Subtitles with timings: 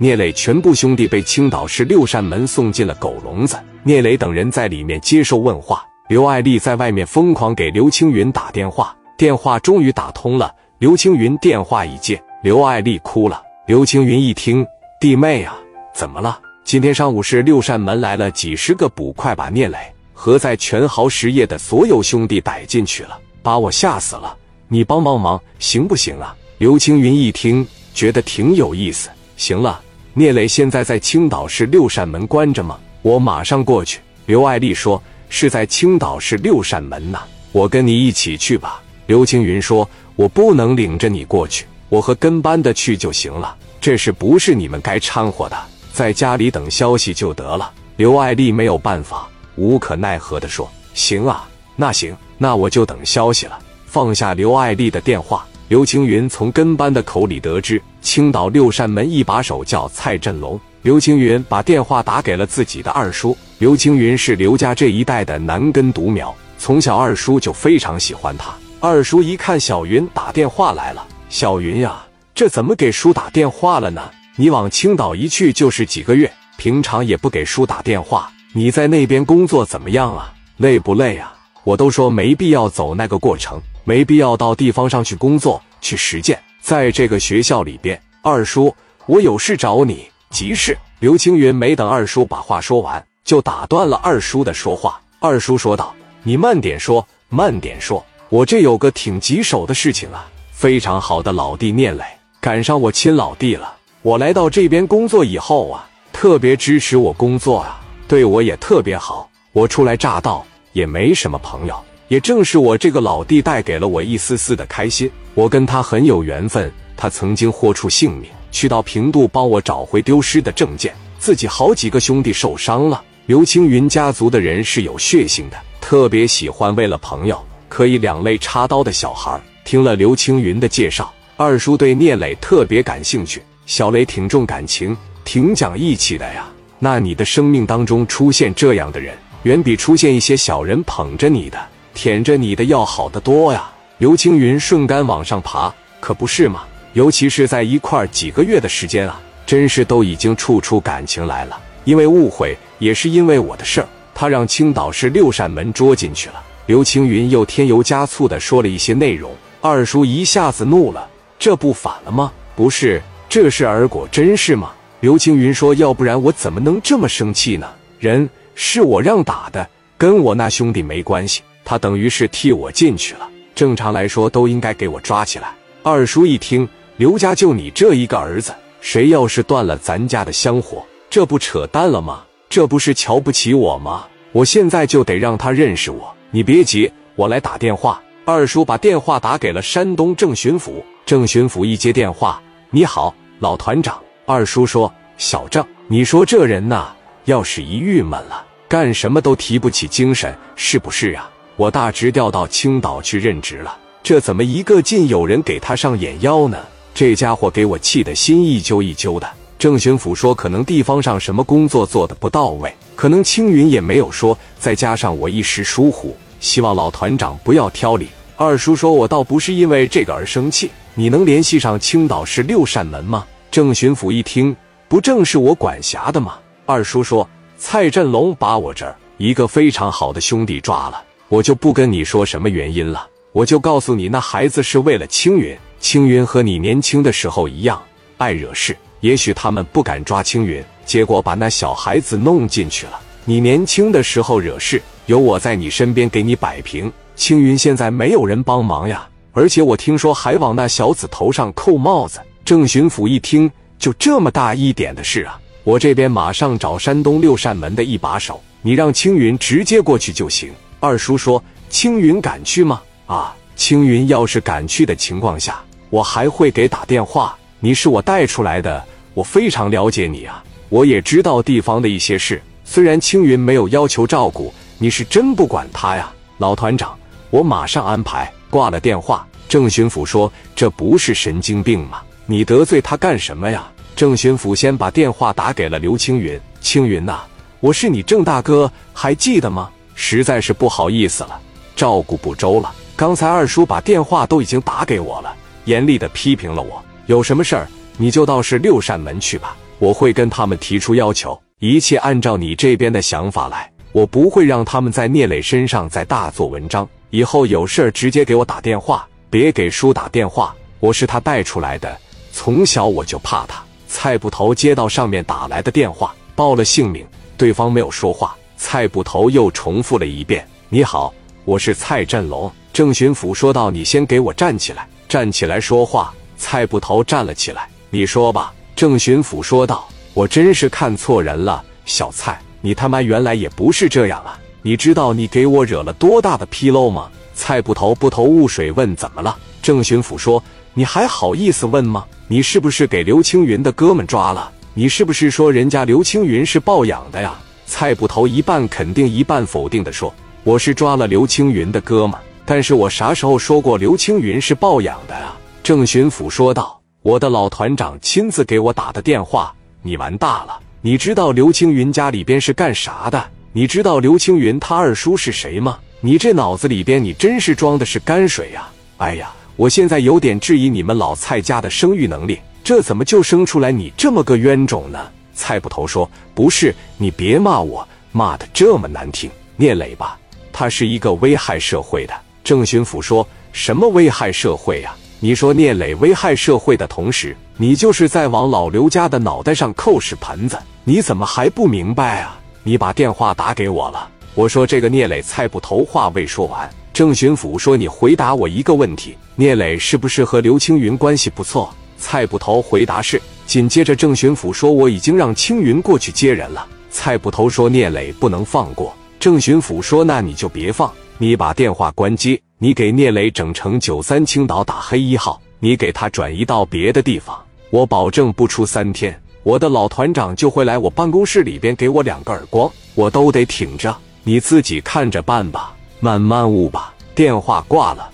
[0.00, 3.58] 聂磊全部兄弟被青岛市六扇门送进了狗笼子。
[3.82, 10.54] 聂磊等人在里面接受问话，刘爱丽在外面疯狂给刘青云打电话，电话终于打通了。
[10.78, 13.42] 刘青云电话一接，刘爱丽哭了。
[13.66, 14.64] 刘青云一听，
[15.00, 15.58] 弟妹啊，
[15.92, 16.38] 怎么了？
[16.64, 19.76] 今天上午是六扇门来了几十个捕快，把聂磊
[20.12, 24.36] 和在全豪实业的所有兄弟逮进去了，把我吓死了。
[24.68, 26.36] 你帮帮忙行不行啊？
[26.58, 29.10] 刘青云一听，觉得挺有意思。
[29.36, 29.80] 行了，
[30.14, 32.78] 聂磊现在在青岛市六扇门关着吗？
[33.02, 34.00] 我马上过去。
[34.26, 37.18] 刘爱丽说：“是在青岛市六扇门呢，
[37.52, 45.56] 我跟你一起去吧。”刘青云说：“我不能领着你过去。”我和跟班的去就行了，这事不是你们该掺和的，
[45.92, 47.72] 在家里等消息就得了。
[47.96, 60.58] 刘爱丽没有办法，无可奈何的说：“行啊，那行，那我就等消息了。”放下刘爱丽的电话，刘青云从跟班的口里得知，青岛六扇门一把手叫蔡振龙。
[60.80, 63.36] 刘青云把电话打给了自己的二叔。
[63.58, 68.50] 刘青云是刘家这一代的男根独苗，从小二叔就非常喜欢他。
[68.80, 71.06] 二叔一看小云打电话来了。
[71.28, 72.02] 小云呀，
[72.34, 74.10] 这怎么给叔打电话了呢？
[74.36, 78.32] 你往青岛一去就是几个月，平常也不给叔打电话。
[78.54, 80.32] 你在那边工作怎么样啊？
[80.56, 81.34] 累不累啊？
[81.62, 86.38] 我都说没必要走那个过程，没必要到地方上去工作去实践。
[86.60, 88.74] 在这个学校里边，二叔，
[89.06, 90.76] 我有事找你，急事。
[90.98, 95.00] 刘青云没等二叔把话说完，就打断了二叔的说话。
[95.20, 102.04] 二叔说道：“你慢点说，慢点说，我这有个挺棘手的事情啊。”非常好的老弟聂磊，
[102.42, 103.74] 赶上我亲老弟了。
[104.02, 109.30] 我来到这边工作以后啊，特别支持我工作啊，对我也特别好。
[109.52, 110.44] 我初来乍到，
[110.74, 111.74] 也没什么朋友，
[112.08, 115.10] 也正是我这个老弟带给了我一丝丝的开心。
[115.34, 123.02] 我跟他很有缘分，他曾经豁出性命去到平度帮我找回丢失的证件，自己好几个兄弟受伤了。
[123.26, 129.38] 刘青云家族的人是有血性的，特别喜欢为了朋友可以两肋插刀的小孩。
[129.64, 133.42] 听了刘青云的介绍，二叔对聂磊特别感兴趣。
[133.66, 136.48] 小磊挺重感情，挺讲义气的呀。
[136.78, 141.58] 那你的生命当中出现这样的人，远比出现一些小人捧着你的、
[141.98, 143.68] 舔着你的要好得多呀。
[143.98, 146.62] 刘青云顺杆往上爬，可不是嘛？
[146.92, 151.60] 尤其是在一块几个月的时间啊，真是都已经处出感情来了。
[151.82, 156.40] 因为误会，也是因为我的事儿，他让青岛市六扇门捉进去了。
[156.66, 159.34] 刘青云又添油加醋的说了一些内容。
[159.60, 161.04] 二叔一下子怒了，
[161.36, 162.30] 这不反了吗？
[162.54, 164.70] 不是，这是儿果真是吗？
[165.00, 167.68] 刘青云说：“要不然我怎么能这么生气呢？
[167.98, 171.42] 人是我让打的，跟我那兄弟没关系。
[171.68, 173.28] 他等于是替我进去了。
[173.54, 175.52] 正常来说都应该给我抓起来。”
[175.84, 182.24] 二叔一听，刘家就你这一个儿子，谁要是断了咱家的香火，这不扯淡了吗？
[182.48, 184.06] 这不是瞧不起我吗？
[184.32, 186.10] 我现在就得让他认识我。
[186.30, 188.00] 你别急，我来打电话。
[188.24, 192.40] 二叔把电话打给了山东郑巡抚，郑巡抚一接电话
[192.70, 196.94] ：“你好，老团长。”二叔说：“小郑，你说这人呐，
[197.26, 201.30] 要是一郁闷了，干什么都提不起精神，是不是啊？
[201.58, 206.56] 我大侄调到青岛去任职了，这怎么一个劲有人给他上眼药呢？
[206.94, 218.06] 这家伙给我气得心一揪一揪的。”郑巡抚说：“可能地方上什么工作做的不到位，可能青云也没有说，再加上我一时疏忽，希望老团长不要挑理。”
[218.38, 224.54] 二叔说：“我倒不是因为这个而生气，你能联系上青岛市六扇门吗？”郑巡抚一听，
[224.88, 226.38] 不正是我管辖的吗？
[226.66, 235.54] 二叔说：“蔡振龙把我这儿一个非常好的兄弟抓了，我就不跟你说什么原因了，我就告诉你，那孩子是为了青云。
[235.78, 237.80] 青云和你年轻的时候一样，
[238.16, 238.74] 爱惹事。
[239.00, 242.98] 也许他们不敢抓青云，结果把那小孩子弄进去了。
[243.26, 252.20] 你年轻的时候惹事，有我在你身边给你摆平。”青云现在没有人帮忙呀，而且我听说还往那小子头上扣帽子。
[252.44, 255.38] 郑巡抚一听，就这么大一点的事啊！
[255.62, 260.50] 我这边马上找山东六扇门的一把手，你让青云直接过去就行。
[260.80, 265.60] 二叔说：“青云敢去吗？”啊，青云要是敢去的情况下，
[265.90, 267.36] 我还会给打电话。
[267.60, 268.84] 你是我带出来的，
[269.14, 272.40] 我非常了解你啊，我也知道地方的一些事。
[272.64, 276.96] 虽然青云没有要求照顾，你是真不管他呀，老团长。
[277.30, 278.32] 我马上安排。
[278.50, 282.00] 挂了电话，郑巡抚说：“这不是神经病吗？
[282.24, 287.20] 你得罪他干什么呀？”郑巡抚先把电话打给了刘青云：“青云呐，
[287.60, 289.68] 我是你郑大哥，还记得吗？
[290.00, 291.40] 实在是不好意思了，
[291.74, 292.72] 照顾不周了。
[292.94, 295.34] 刚才二叔把电话都已经打给我了，
[295.64, 296.80] 严厉的批评了我。
[297.06, 299.56] 有什么事儿，你就到是六扇门去吧。
[299.80, 303.68] 我会跟他们提出要求，一切按照你这边的想法来。
[303.90, 306.88] 我不会让他们在聂磊身上再大做文章。
[307.10, 310.54] 以后有事儿直接给我打电话，别给叔打电话。
[310.78, 311.98] 我是他带出来的，
[312.30, 313.60] 从小我就怕他。
[313.88, 317.04] 蔡捕头接到上面打来的电话，报了姓名，
[317.36, 318.36] 对方没有说话。
[318.60, 321.14] 蔡捕头又重复了一遍：“你好，
[321.44, 334.36] 我是蔡振龙。”郑巡抚说道：“你先给我站起来，站起来说话。”蔡捕头站了起来：“你说吧。”郑巡抚说道：“我真是看错人了，小蔡，你他妈原来也不是这样啊！
[334.60, 340.42] 你知道你给我惹了多大的纰漏吗？”蔡捕头不投雾水问：“怎么了？”郑巡抚说
[340.74, 342.04] ：“你还好意思问吗？
[342.26, 344.50] 你是不是给刘青云的哥们抓了？
[344.74, 350.12] 你是不是说人家刘青云是抱养的呀？”蔡捕头一半肯定一半否定的说
[350.42, 355.36] ：“我是抓了刘青云的哥们。”但是我啥时候说过刘青云是抱养的啊？
[355.62, 360.58] 郑巡抚说道：“我的老团长亲自给我打的电话，你完大了！
[360.80, 363.22] 你知道刘青云家里边是干啥的？
[363.52, 365.78] 你知道刘青云他二叔是谁吗？
[366.00, 368.66] 你这脑子里边你真是装的是泔水呀！
[368.96, 374.98] 哎呀，我现在有点质疑你们老蔡家的生育能力，这怎么就生出来你这么个冤种呢？”
[375.38, 380.18] 蔡捕头说：“不是，你别骂我，骂的这么难听，聂磊吧，
[380.52, 382.12] 他是一个危害社会的。”
[382.42, 384.94] 郑巡抚说什么危害社会呀？
[385.20, 392.38] 你说聂磊危害社会的同时，你就是在往老刘家的脑袋上扣屎盆子，你怎么还不明白啊？
[392.64, 394.10] 你把电话打给我了。
[394.34, 401.72] 我说这个聂磊，蔡捕头话未说完，郑巡抚说你回答我一个问题：聂磊是不是和刘青云关系不错？
[401.96, 403.20] 蔡捕头回答是。
[403.48, 406.66] 紧接着郑巡抚说我已经让青云过去接人了。
[406.90, 408.94] 蔡捕头说聂磊不能放过。
[409.18, 410.92] 郑巡抚说那你就别放。
[411.16, 426.92] 你把电话关机，你给聂磊整成九三青岛打黑一号，你给他转移到别的地方，我保证不出三天，我的老团长就会来我办公室里边给我两个耳光，我都得挺着，你自己看着办吧，慢慢悟吧。
[427.14, 428.10] 电话挂了。